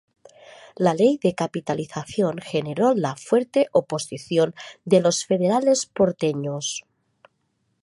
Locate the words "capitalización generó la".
1.35-3.15